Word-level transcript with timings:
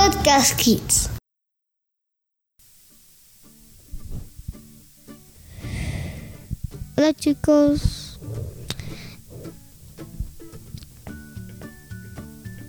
Podcast 0.00 0.56
Kids. 0.58 1.10
Hola 6.96 7.12
chicos. 7.12 8.18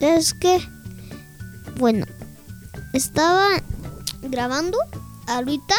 Es 0.01 0.33
que, 0.33 0.59
bueno, 1.79 2.05
estaba 2.91 3.47
grabando 4.23 4.77
ahorita, 5.27 5.75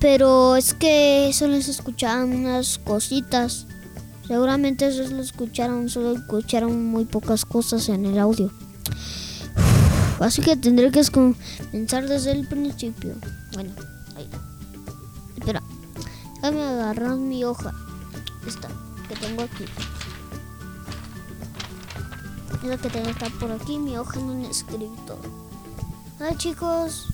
pero 0.00 0.56
es 0.56 0.74
que 0.74 1.30
solo 1.32 1.62
se 1.62 1.70
escuchaban 1.70 2.34
unas 2.34 2.78
cositas. 2.78 3.68
Seguramente 4.26 4.88
eso 4.88 5.08
lo 5.14 5.22
escucharon, 5.22 5.88
solo 5.88 6.14
escucharon 6.14 6.86
muy 6.86 7.04
pocas 7.04 7.44
cosas 7.44 7.88
en 7.88 8.04
el 8.06 8.18
audio. 8.18 8.50
Así 10.20 10.42
que 10.42 10.56
tendré 10.56 10.90
que 10.90 11.02
comenzar 11.10 12.08
desde 12.08 12.32
el 12.32 12.46
principio. 12.46 13.14
Bueno, 13.52 13.72
ahí. 14.16 14.28
Espera. 15.36 15.62
Déjame 16.36 16.62
agarrar 16.62 17.16
mi 17.16 17.44
hoja. 17.44 17.72
Esta 18.46 18.68
que 19.08 19.16
tengo 19.16 19.42
aquí. 19.42 19.64
Esta 22.62 22.78
que 22.78 22.90
tengo 22.90 23.08
está 23.08 23.28
por 23.40 23.50
aquí, 23.50 23.78
mi 23.78 23.96
hoja 23.96 24.20
en 24.20 24.26
un 24.26 24.44
escrito. 24.44 25.18
Hola 26.20 26.36
chicos. 26.38 27.06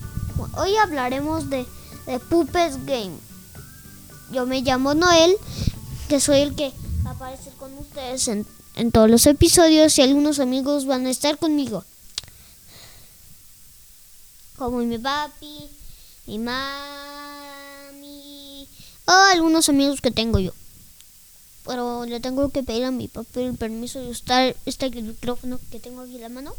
Hoy 0.57 0.75
hablaremos 0.77 1.49
de, 1.49 1.65
de 2.05 2.19
Puppets 2.19 2.85
Game. 2.85 3.17
Yo 4.31 4.45
me 4.45 4.61
llamo 4.61 4.93
Noel, 4.93 5.35
que 6.07 6.19
soy 6.19 6.39
el 6.39 6.55
que 6.55 6.71
va 7.05 7.11
a 7.11 7.13
aparecer 7.13 7.53
con 7.53 7.77
ustedes 7.77 8.27
en, 8.27 8.45
en 8.75 8.91
todos 8.91 9.09
los 9.09 9.25
episodios 9.27 9.97
y 9.97 10.03
algunos 10.03 10.39
amigos 10.39 10.85
van 10.85 11.05
a 11.05 11.09
estar 11.09 11.37
conmigo. 11.37 11.83
Como 14.61 14.77
mi 14.85 14.99
papi, 14.99 15.57
mi 16.27 16.37
mami 16.37 17.81
o 19.07 19.11
algunos 19.11 19.67
amigos 19.69 20.01
que 20.01 20.11
tengo 20.11 20.37
yo. 20.37 20.53
Pero 21.65 22.05
le 22.05 22.19
tengo 22.19 22.47
que 22.49 22.61
pedir 22.61 22.83
a 22.85 22.91
mi 22.91 23.07
papi 23.07 23.39
el 23.39 23.57
permiso 23.57 23.99
de 23.99 24.09
usar 24.09 24.55
este 24.67 24.91
micrófono 24.91 25.59
que 25.71 25.79
tengo 25.79 26.01
aquí 26.01 26.17
en 26.17 26.21
la 26.21 26.29
mano. 26.29 26.53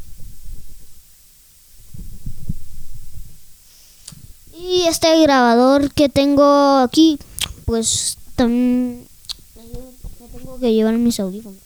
Y 4.52 4.82
este 4.88 5.20
grabador 5.22 5.94
que 5.94 6.08
tengo 6.08 6.78
aquí, 6.78 7.20
pues 7.66 8.18
también 8.34 9.06
me 9.54 10.26
tengo 10.26 10.58
que 10.58 10.72
llevar 10.74 10.98
mis 10.98 11.20
audífonos. 11.20 11.62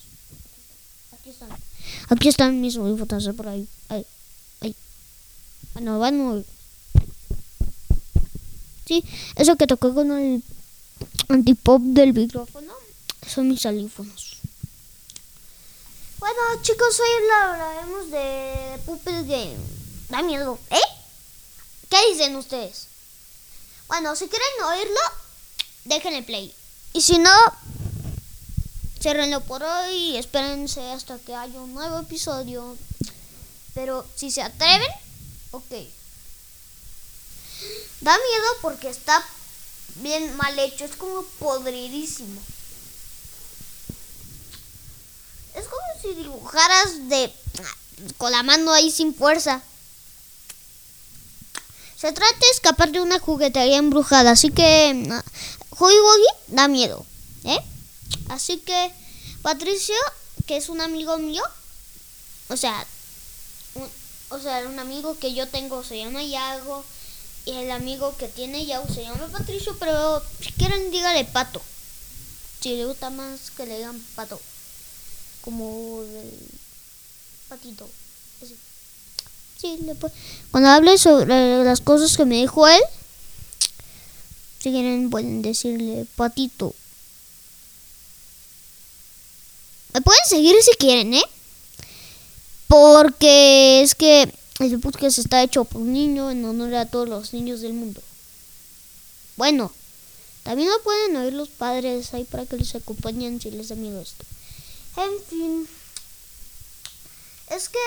Aquí 1.13 1.31
están. 1.31 1.49
Aquí 2.11 2.29
están 2.29 2.61
mis 2.61 2.77
audífonos, 2.77 3.27
por 3.35 3.49
ahí. 3.49 3.67
ahí. 3.89 4.05
Bueno, 5.77 5.99
van 5.99 6.43
Sí, 8.87 9.05
eso 9.35 9.57
que 9.57 9.67
tocó 9.67 9.95
con 9.95 10.11
el 10.11 10.43
antipop 11.29 11.83
del 11.83 12.15
micrófono 12.15 12.73
son 13.29 13.49
mis 13.49 13.67
audífonos. 13.67 14.39
Bueno, 16.19 16.41
chicos, 16.63 16.99
hoy 16.99 17.31
hablaremos 17.31 18.11
de 18.11 18.81
Puppet 18.87 19.27
Game. 19.27 19.59
Da 20.09 20.23
miedo, 20.23 20.59
¿eh? 20.71 20.81
¿Qué 21.91 21.99
dicen 22.11 22.37
ustedes? 22.37 22.87
Bueno, 23.87 24.17
si 24.17 24.29
quieren 24.29 24.49
oírlo, 24.67 25.01
déjenle 25.85 26.23
play. 26.23 26.55
Y 26.95 27.03
si 27.03 27.19
no, 27.19 27.37
ciérrenlo 28.99 29.43
por 29.43 29.63
hoy 29.63 29.93
y 29.93 30.17
espérense 30.17 30.81
hasta 30.93 31.19
que 31.19 31.35
haya 31.35 31.61
un 31.61 31.75
nuevo 31.75 31.99
episodio. 31.99 32.79
Pero 33.75 34.07
si 34.17 34.31
se 34.31 34.41
atreven, 34.41 34.89
Ok. 35.57 35.73
Da 38.03 38.15
miedo 38.19 38.47
porque 38.61 38.91
está 38.91 39.25
bien 39.97 40.37
mal 40.37 40.59
hecho. 40.59 40.85
Es 40.85 40.97
como 40.97 41.23
podridísimo. 41.39 42.43
Es 45.55 45.65
como 45.65 45.83
si 46.03 46.15
dibujaras 46.15 47.09
de 47.09 47.33
con 48.19 48.31
la 48.31 48.43
mano 48.43 48.71
ahí 48.73 48.91
sin 48.91 49.15
fuerza. 49.15 49.63
Se 51.97 52.13
trata 52.13 52.39
de 52.39 52.51
escapar 52.51 52.93
de 52.93 53.01
una 53.01 53.19
juguetería 53.19 53.79
embrujada, 53.79 54.33
así 54.33 54.51
que 54.51 55.09
Hoy 55.79 55.95
da 56.49 56.69
miedo, 56.69 57.07
¿eh? 57.45 57.59
Así 58.29 58.59
que 58.59 58.93
Patricio, 59.41 59.95
que 60.47 60.59
es 60.59 60.69
un 60.69 60.83
amigo 60.83 61.17
mío, 61.17 61.43
o 62.49 62.57
sea, 62.57 62.87
o 64.31 64.39
sea, 64.39 64.67
un 64.67 64.79
amigo 64.79 65.19
que 65.19 65.35
yo 65.35 65.49
tengo 65.49 65.85
se 65.85 65.99
llama 65.99 66.23
Yago 66.23 66.85
y 67.45 67.53
el 67.53 67.71
amigo 67.71 68.17
que 68.17 68.29
tiene 68.29 68.67
Yago 68.67 68.93
se 68.93 69.03
llama 69.03 69.29
Patricio, 69.29 69.77
pero 69.79 70.23
si 70.41 70.53
quieren 70.53 70.91
dígale 70.91 71.25
Pato. 71.25 71.63
Si 72.61 72.77
le 72.77 72.87
gusta 72.87 73.11
más 73.11 73.51
que 73.53 73.67
le 73.67 73.77
digan 73.77 74.01
Pato. 74.15 74.41
Como 75.43 76.03
el 76.03 76.33
patito. 77.49 77.89
Sí, 79.61 79.79
le 79.83 79.95
Cuando 80.51 80.69
hable 80.71 80.99
sobre 80.99 81.65
las 81.65 81.81
cosas 81.81 82.17
que 82.17 82.25
me 82.25 82.37
dijo 82.37 82.67
él, 82.69 82.83
si 84.59 84.71
quieren 84.71 85.09
pueden 85.11 85.43
decirle 85.43 86.07
Patito. 86.17 86.75
Me 89.95 90.03
pueden 90.03 90.25
seguir 90.27 90.57
si 90.63 90.73
quieren, 90.73 91.15
¿eh? 91.15 91.25
Porque 92.69 93.83
es 93.83 93.95
que 93.95 94.33
el 94.59 94.81
podcast 94.81 95.19
está 95.19 95.43
hecho 95.43 95.65
por 95.65 95.83
un 95.83 95.93
niño 95.93 96.31
en 96.31 96.45
honor 96.45 96.75
a 96.75 96.87
todos 96.87 97.09
los 97.09 97.33
niños 97.33 97.61
del 97.61 97.75
mundo. 97.75 98.03
Bueno, 99.37 99.71
también 100.43 100.69
lo 100.71 100.83
pueden 100.83 101.17
oír 101.17 101.33
los 101.33 101.49
padres 101.49 102.15
ahí 102.15 102.25
para 102.25 102.47
que 102.47 102.57
les 102.57 102.75
acompañen 102.75 103.41
si 103.41 103.51
les 103.51 103.69
da 103.69 103.77
miedo 103.77 104.01
esto. 104.01 104.25
En 104.97 105.11
fin, 105.29 105.69
es 107.51 107.69
que 107.69 107.79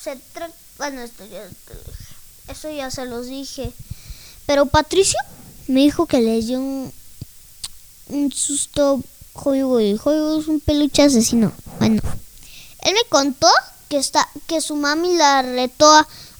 se 0.00 0.16
trata. 0.32 0.54
Bueno, 0.76 1.02
esto 1.02 1.24
ya, 1.26 1.48
eso 2.48 2.70
ya 2.70 2.90
se 2.90 3.06
los 3.06 3.26
dije. 3.26 3.72
Pero 4.46 4.66
Patricio 4.66 5.18
me 5.66 5.80
dijo 5.80 6.06
que 6.06 6.20
les 6.20 6.46
dio 6.46 6.58
un, 6.58 6.92
un 8.08 8.32
susto. 8.32 9.02
Y 9.32 9.96
juego 9.96 10.38
es 10.38 10.48
un 10.48 10.60
peluche 10.60 11.02
asesino. 11.02 11.52
Bueno, 11.78 12.02
él 12.82 12.92
me 12.92 13.04
contó 13.08 13.48
que 13.90 13.98
está 13.98 14.26
que 14.46 14.60
su 14.60 14.76
mami 14.76 15.16
la 15.16 15.42
retó 15.42 15.90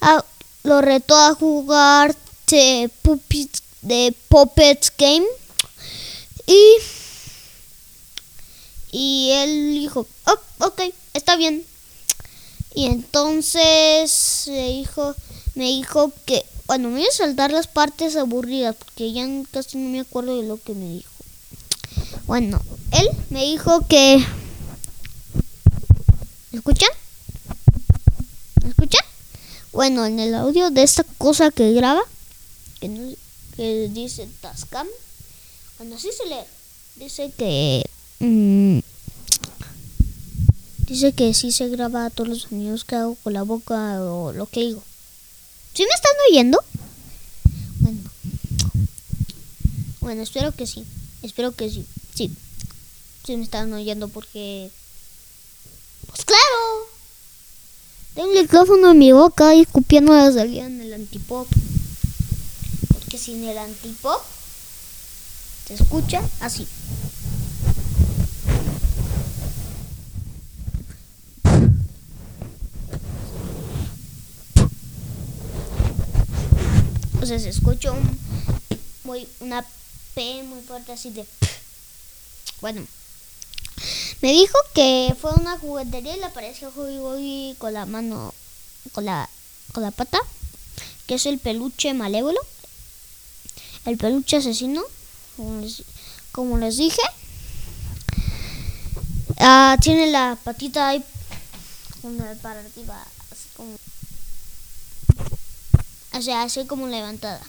a, 0.00 0.24
lo 0.62 0.80
retó 0.80 1.16
a 1.16 1.34
jugar 1.34 2.16
de 2.46 2.90
Puppets, 3.02 3.62
de 3.82 4.14
Puppets 4.28 4.92
Game. 4.96 5.26
Y 6.46 6.76
y 8.92 9.30
él 9.32 9.74
dijo 9.74 10.06
oh, 10.26 10.66
ok 10.66 10.80
está 11.14 11.36
bien 11.36 11.64
y 12.74 12.86
entonces 12.86 14.44
me 14.48 14.68
dijo 14.68 15.14
me 15.54 15.64
dijo 15.64 16.12
que 16.26 16.44
bueno 16.66 16.88
me 16.88 16.98
voy 16.98 17.06
a 17.06 17.12
saltar 17.12 17.52
las 17.52 17.68
partes 17.68 18.16
aburridas 18.16 18.74
porque 18.76 19.12
ya 19.12 19.26
casi 19.52 19.78
no 19.78 19.90
me 19.90 20.00
acuerdo 20.00 20.40
de 20.40 20.48
lo 20.48 20.60
que 20.60 20.74
me 20.74 20.88
dijo 20.88 21.10
bueno 22.26 22.60
él 22.90 23.08
me 23.28 23.44
dijo 23.44 23.86
que 23.86 24.24
¿escuchan? 26.52 26.90
Bueno, 29.72 30.04
en 30.04 30.18
el 30.18 30.34
audio 30.34 30.70
de 30.70 30.82
esta 30.82 31.04
cosa 31.04 31.52
que 31.52 31.72
graba, 31.72 32.02
que, 32.80 33.88
dice 33.92 34.28
Tascam, 34.40 34.86
cuando 35.76 35.94
así 35.94 36.08
se 36.16 36.26
lee, 36.26 36.44
dice 36.96 37.32
que. 37.36 37.84
Mm, 38.18 38.80
dice 40.86 41.12
que 41.12 41.32
sí 41.34 41.52
se 41.52 41.68
graba 41.68 42.10
todos 42.10 42.28
los 42.28 42.42
sonidos 42.42 42.84
que 42.84 42.96
hago 42.96 43.14
con 43.22 43.32
la 43.32 43.42
boca 43.42 44.02
o 44.02 44.32
lo 44.32 44.46
que 44.46 44.60
digo. 44.60 44.82
¿Sí 45.72 45.84
me 45.84 45.94
están 45.94 46.12
oyendo? 46.30 46.64
Bueno. 47.78 48.10
Bueno, 50.00 50.22
espero 50.22 50.50
que 50.50 50.66
sí. 50.66 50.84
Espero 51.22 51.52
que 51.52 51.70
sí. 51.70 51.86
Sí. 52.12 52.34
Sí 53.24 53.36
me 53.36 53.44
están 53.44 53.72
oyendo 53.72 54.08
porque. 54.08 54.68
Pues 56.08 56.24
claro. 56.24 56.89
Tengo 58.14 58.32
el 58.32 58.42
micrófono 58.42 58.90
en 58.90 58.98
mi 58.98 59.12
boca 59.12 59.54
y 59.54 59.60
escupiendo 59.60 60.12
la 60.12 60.32
salida 60.32 60.66
en 60.66 60.80
el 60.80 60.92
antipop. 60.92 61.46
Porque 62.92 63.18
sin 63.18 63.44
el 63.44 63.56
antipop 63.56 64.20
se 65.66 65.74
escucha 65.74 66.20
así. 66.40 66.66
O 77.22 77.26
sea, 77.26 77.38
se 77.38 77.50
escucha 77.50 77.92
un, 77.92 78.18
muy, 79.04 79.28
una 79.38 79.64
P 80.14 80.42
muy 80.42 80.62
fuerte 80.62 80.92
así 80.92 81.10
de... 81.10 81.24
Bueno. 82.60 82.84
Me 84.22 84.32
dijo 84.32 84.58
que 84.74 85.14
fue 85.18 85.32
una 85.32 85.58
juguetería 85.58 86.14
y 86.14 86.20
le 86.20 86.26
apareció 86.26 86.70
Hoy 86.76 87.54
con 87.58 87.72
la 87.72 87.86
mano, 87.86 88.34
con 88.92 89.06
la 89.06 89.28
con 89.72 89.82
la 89.82 89.90
pata, 89.90 90.18
que 91.06 91.14
es 91.14 91.26
el 91.26 91.38
peluche 91.38 91.94
malévolo, 91.94 92.40
el 93.86 93.96
peluche 93.96 94.36
asesino, 94.36 94.82
como 96.32 96.58
les, 96.58 96.76
dije. 96.76 97.02
Ah, 99.38 99.76
tiene 99.80 100.10
la 100.10 100.36
patita 100.42 100.88
ahí 100.88 101.04
para 102.42 102.60
arriba, 102.60 103.06
así 103.30 103.48
como, 103.56 103.76
o 106.12 106.22
sea, 106.22 106.42
así 106.42 106.66
como 106.66 106.88
levantada. 106.88 107.40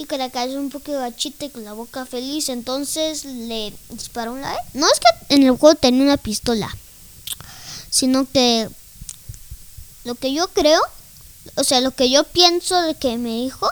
Y 0.00 0.06
que 0.06 0.16
la 0.16 0.30
cabeza 0.30 0.58
un 0.58 0.70
poco 0.70 0.92
gachita 0.92 1.44
y 1.44 1.50
con 1.50 1.62
la 1.62 1.74
boca 1.74 2.06
feliz. 2.06 2.48
Entonces 2.48 3.26
le 3.26 3.74
disparó 3.90 4.32
una 4.32 4.50
vez. 4.50 4.60
No 4.72 4.86
es 4.86 4.98
que 4.98 5.34
en 5.34 5.42
el 5.42 5.58
juego 5.58 5.74
tenía 5.74 6.04
una 6.04 6.16
pistola, 6.16 6.74
sino 7.90 8.26
que 8.30 8.66
lo 10.04 10.14
que 10.14 10.32
yo 10.32 10.48
creo, 10.48 10.80
o 11.56 11.64
sea, 11.64 11.82
lo 11.82 11.90
que 11.90 12.08
yo 12.08 12.24
pienso 12.24 12.80
de 12.80 12.94
que 12.94 13.18
me 13.18 13.42
dijo, 13.42 13.68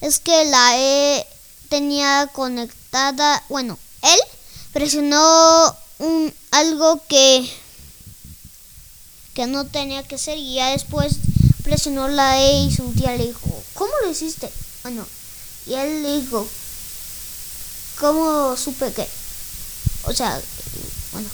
es 0.00 0.20
que 0.20 0.44
la 0.44 0.78
E 0.78 1.26
tenía 1.68 2.30
conectada, 2.32 3.42
bueno, 3.48 3.76
él 4.02 4.20
presionó 4.72 5.76
un, 5.98 6.32
algo 6.52 7.02
que, 7.08 7.50
que 9.34 9.46
no 9.48 9.66
tenía 9.66 10.04
que 10.04 10.16
ser 10.16 10.38
y 10.38 10.54
ya 10.54 10.70
después 10.70 11.16
presionó 11.64 12.06
la 12.06 12.40
E 12.40 12.66
y 12.66 12.72
su 12.72 12.92
tía 12.92 13.16
le 13.16 13.26
dijo, 13.26 13.50
¿cómo 13.74 13.92
lo 14.04 14.10
hiciste? 14.12 14.48
Bueno, 14.84 15.04
y 15.66 15.74
él 15.74 16.02
dijo, 16.02 16.46
¿cómo 17.98 18.56
supe 18.56 18.92
que? 18.92 19.08
O 20.04 20.12
sea, 20.12 20.40
bueno. 21.12 21.28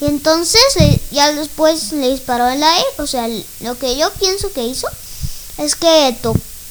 Y 0.00 0.06
entonces 0.06 0.60
ya 1.10 1.32
después 1.32 1.92
le 1.92 2.10
disparó 2.10 2.48
el 2.48 2.62
aire. 2.62 2.88
O 2.98 3.06
sea, 3.06 3.28
lo 3.60 3.78
que 3.78 3.96
yo 3.96 4.12
pienso 4.14 4.52
que 4.52 4.64
hizo 4.64 4.88
es 5.58 5.76
que 5.76 6.16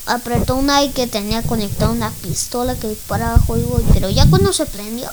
apretó 0.06 0.56
un 0.56 0.70
aire 0.70 0.94
que 0.94 1.08
tenía 1.08 1.42
conectado 1.44 1.92
una 1.92 2.12
pistola 2.12 2.76
que 2.76 2.90
disparaba 2.90 3.40
juego. 3.40 3.82
Pero 3.94 4.10
ya 4.10 4.30
cuando 4.30 4.54
se 4.54 4.66
prendió, 4.66 5.10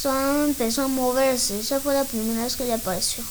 solo 0.00 0.44
empezó 0.44 0.82
a 0.82 0.88
moverse. 0.88 1.60
Esa 1.60 1.80
fue 1.80 1.94
la 1.94 2.04
primera 2.04 2.44
vez 2.44 2.56
que 2.56 2.64
le 2.64 2.74
apareció. 2.74 3.24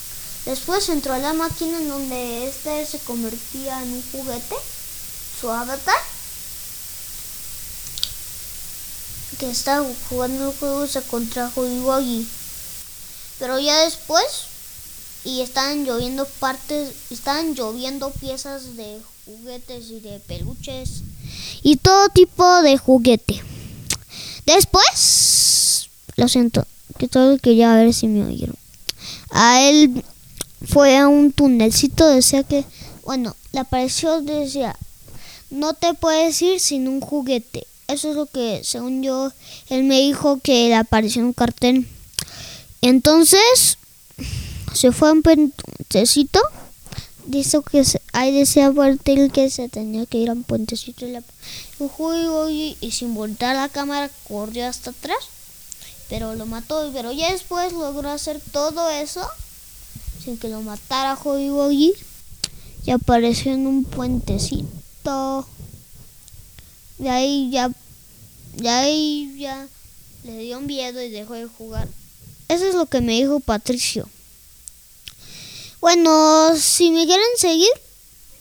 Después 0.46 0.88
entró 0.90 1.13
a 1.13 1.18
la 1.18 1.34
máquina 1.34 1.78
en 1.78 1.90
donde 1.90 2.48
este 2.48 2.86
se 2.86 3.00
convertía 3.00 3.81
en 3.81 3.94
un 3.94 4.04
juguete, 4.12 4.56
su 5.42 5.50
avatar. 5.50 5.96
Que 9.39 9.50
estaba 9.50 9.86
jugando 10.10 10.50
el 10.50 10.57
juego 10.57 10.88
se 10.88 11.01
contrajo 11.01 11.63
allí. 11.94 12.27
Pero 13.39 13.60
ya 13.60 13.83
después 13.83 14.24
y 15.25 15.42
estaban 15.42 15.86
lloviendo 15.86 16.25
partes, 16.39 16.94
estaban 17.10 17.56
lloviendo 17.56 18.12
piezas 18.12 18.75
de 18.77 19.01
juguetes 19.25 19.89
y 19.89 20.00
de 20.00 20.19
peluches 20.19 21.01
y 21.63 21.77
todo 21.77 22.10
tipo 22.10 22.62
de 22.62 22.77
juguete. 22.77 23.42
Después, 24.45 25.89
lo 26.16 26.27
siento, 26.27 26.66
que 27.00 27.07
todo 27.07 27.38
quería 27.39 27.75
ver 27.75 27.94
si 27.94 28.07
me 28.07 28.25
oyeron. 28.25 28.56
A 29.31 29.62
él 29.62 30.04
fue 30.68 30.98
a 30.98 31.07
un 31.07 31.31
tunelcito, 31.31 32.07
decía 32.07 32.44
que, 32.44 32.63
bueno, 33.04 33.36
le 33.51 33.62
apareció, 33.62 34.22
decía, 34.22 34.77
no 35.50 35.74
te 35.74 35.95
puedes 35.95 36.39
ir 36.44 36.60
sin 36.60 36.88
un 36.88 37.01
juguete. 37.01 37.66
Eso 37.88 38.10
es 38.10 38.16
lo 38.16 38.26
que, 38.26 38.62
según 38.64 39.04
yo, 39.04 39.32
él 39.70 39.84
me 39.84 40.02
dijo 40.02 40.40
que 40.42 40.70
le 40.70 40.76
apareció 40.76 41.22
en 41.22 41.28
un 41.28 41.34
cartel. 41.34 41.88
Entonces, 42.82 43.78
se 44.74 44.92
fue 44.92 45.10
a 45.10 45.12
un 45.14 45.22
puentecito. 45.22 46.40
Dice 47.26 47.60
que 47.72 47.84
ahí 48.14 48.32
decía 48.32 48.72
el 48.76 49.32
que 49.32 49.50
se 49.50 49.70
tenía 49.70 50.06
que 50.06 50.20
ir 50.20 50.30
a 50.30 50.34
un 50.34 50.44
puentecito. 50.44 51.06
Y, 51.08 51.16
y, 52.52 52.78
y 52.82 52.92
sin 52.92 53.14
voltar 53.16 53.56
la 53.56 53.70
cámara 53.70 54.10
corrió 54.28 54.68
hasta 54.68 54.92
atrás. 54.92 55.18
Pero 56.10 56.36
lo 56.36 56.46
mató. 56.46 56.92
Pero 56.94 57.12
ya 57.12 57.32
después 57.32 57.74
logró 57.74 58.10
hacer 58.10 58.42
todo 58.52 58.90
eso 58.90 59.22
sin 60.26 60.38
que 60.38 60.50
lo 60.50 60.62
matara 60.62 61.16
Joy 61.16 61.94
Y 62.86 62.92
apareció 62.92 63.54
en 63.54 63.68
un 63.68 63.84
puentecito. 63.84 65.48
De 66.98 67.10
ahí 67.10 67.50
ya, 67.52 67.70
de 68.54 68.70
ahí 68.70 69.36
ya 69.38 69.68
le 70.24 70.38
dio 70.40 70.60
miedo 70.62 71.02
y 71.02 71.10
dejó 71.10 71.34
de 71.34 71.46
jugar. 71.46 71.88
Eso 72.48 72.66
es 72.66 72.76
lo 72.76 72.86
que 72.86 73.02
me 73.02 73.14
dijo 73.14 73.40
Patricio. 73.40 74.08
Bueno, 75.82 76.56
si 76.58 76.90
me 76.92 77.06
quieren 77.06 77.26
seguir, 77.38 77.70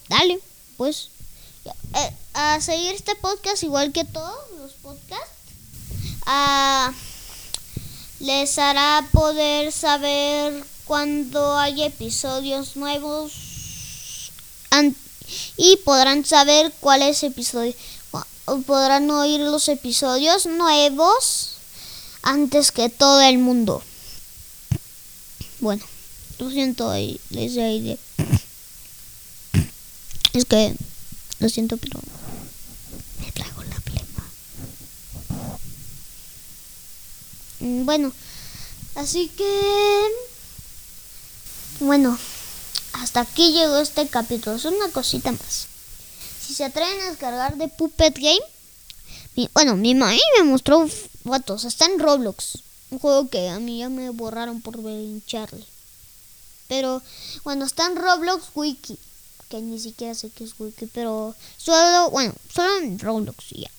dale, 0.08 0.38
pues 0.76 1.08
eh, 1.64 2.10
a 2.34 2.60
seguir 2.60 2.94
este 2.94 3.14
podcast 3.16 3.62
igual 3.62 3.92
que 3.92 4.04
todos 4.04 4.34
los 4.58 4.72
podcasts. 4.74 5.30
les 8.20 8.58
hará 8.58 9.06
poder 9.12 9.72
saber 9.72 10.64
cuando 10.84 11.56
hay 11.56 11.82
episodios 11.82 12.76
nuevos 12.76 14.30
y 15.56 15.76
podrán 15.78 16.24
saber 16.24 16.72
cuál 16.80 17.02
es 17.02 17.22
el 17.22 17.32
episodio 17.32 17.74
podrán 18.66 19.10
oír 19.10 19.40
los 19.40 19.68
episodios 19.68 20.46
nuevos 20.46 21.52
antes 22.22 22.72
que 22.72 22.88
todo 22.88 23.20
el 23.20 23.38
mundo. 23.38 23.82
Bueno, 25.60 25.84
lo 26.38 26.50
siento 26.50 26.90
ahí, 26.90 27.20
les 27.30 27.56
aire. 27.56 27.98
Es 30.32 30.44
que 30.46 30.74
lo 31.38 31.48
siento, 31.48 31.76
pero 31.76 32.00
me 33.20 33.30
traigo 33.30 33.62
la 33.62 33.80
plema. 33.80 34.24
Mm, 37.60 37.84
bueno, 37.84 38.12
así 38.96 39.28
que 39.28 40.10
bueno, 41.80 42.18
hasta 42.94 43.20
aquí 43.20 43.52
llegó 43.52 43.78
este 43.78 44.08
capítulo. 44.08 44.56
Es 44.56 44.64
una 44.64 44.88
cosita 44.90 45.30
más 45.32 45.68
si 46.46 46.54
se 46.54 46.64
atreven 46.64 47.00
a 47.00 47.10
descargar 47.10 47.56
de 47.56 47.68
Puppet 47.68 48.18
Game, 48.18 49.48
bueno, 49.52 49.76
mi 49.76 49.94
mamá 49.94 50.14
me 50.38 50.44
mostró 50.44 50.86
fotos, 50.88 51.64
está 51.64 51.86
en 51.86 51.98
Roblox, 51.98 52.58
un 52.90 52.98
juego 52.98 53.28
que 53.28 53.48
a 53.48 53.58
mí 53.58 53.78
ya 53.78 53.88
me 53.88 54.10
borraron 54.10 54.60
por 54.60 54.78
hincharle. 54.78 55.64
Pero 56.68 57.02
bueno, 57.42 57.64
está 57.64 57.86
en 57.86 57.96
Roblox 57.96 58.44
Wiki, 58.54 58.98
que 59.48 59.60
ni 59.60 59.78
siquiera 59.78 60.14
sé 60.14 60.30
qué 60.30 60.44
es 60.44 60.54
Wiki, 60.58 60.86
pero 60.86 61.34
solo, 61.56 62.10
bueno, 62.10 62.32
solo 62.52 62.78
en 62.78 62.98
Roblox 62.98 63.52
y 63.52 63.62
ya. 63.62 63.70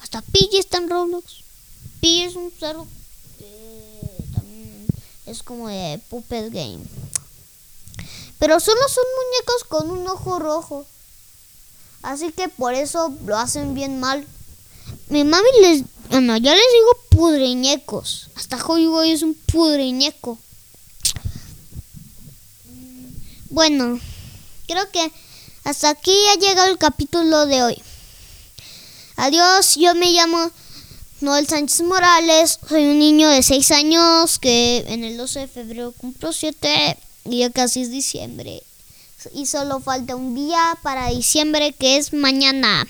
Hasta 0.00 0.20
Pidgey 0.20 0.60
está 0.60 0.78
en 0.78 0.90
Roblox. 0.90 1.42
Pidgey 2.00 2.24
es 2.24 2.36
un 2.36 2.52
cerdo 2.52 2.86
que 3.38 4.24
también 4.34 4.86
es 5.26 5.42
como 5.42 5.68
de 5.68 6.00
Puppet 6.10 6.52
Game. 6.52 6.84
Pero 8.38 8.60
solo 8.60 8.80
son 8.88 9.04
muñecos 9.16 9.64
con 9.64 9.90
un 9.90 10.06
ojo 10.06 10.38
rojo. 10.38 10.86
Así 12.04 12.32
que 12.32 12.48
por 12.48 12.74
eso 12.74 13.16
lo 13.24 13.38
hacen 13.38 13.74
bien 13.74 13.98
mal. 13.98 14.26
Mi 15.08 15.24
mami 15.24 15.48
les... 15.62 15.82
Bueno, 16.10 16.36
ya 16.36 16.52
les 16.52 16.72
digo 16.72 16.98
pudriñecos. 17.08 18.28
Hasta 18.36 18.62
hoy 18.66 19.10
es 19.10 19.22
un 19.22 19.34
pudriñeco. 19.34 20.38
Bueno, 23.48 23.98
creo 24.66 24.90
que 24.90 25.10
hasta 25.64 25.88
aquí 25.88 26.14
ha 26.30 26.34
llegado 26.38 26.68
el 26.68 26.76
capítulo 26.76 27.46
de 27.46 27.62
hoy. 27.62 27.82
Adiós, 29.16 29.76
yo 29.76 29.94
me 29.94 30.10
llamo 30.10 30.50
Noel 31.22 31.48
Sánchez 31.48 31.80
Morales. 31.82 32.60
Soy 32.68 32.84
un 32.84 32.98
niño 32.98 33.30
de 33.30 33.42
6 33.42 33.70
años 33.70 34.38
que 34.38 34.84
en 34.88 35.04
el 35.04 35.16
12 35.16 35.40
de 35.40 35.48
febrero 35.48 35.92
cumplo 35.92 36.34
7 36.34 36.98
y 37.24 37.38
ya 37.38 37.50
casi 37.50 37.80
es 37.80 37.90
diciembre 37.90 38.62
y 39.32 39.46
solo 39.46 39.80
falta 39.80 40.14
un 40.16 40.34
día 40.34 40.76
para 40.82 41.08
diciembre 41.08 41.72
que 41.72 41.96
es 41.96 42.12
mañana. 42.12 42.86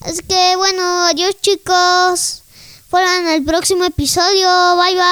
Así 0.00 0.22
que 0.22 0.56
bueno, 0.56 1.04
adiós 1.06 1.36
chicos. 1.40 2.42
Fuera 2.88 3.18
en 3.18 3.28
el 3.28 3.44
próximo 3.44 3.84
episodio. 3.84 4.48
Bye 4.76 4.94
bye. 4.94 5.04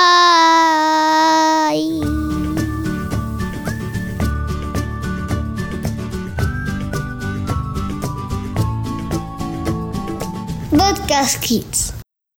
Podcast 10.79 11.39
Kids. 11.41 12.02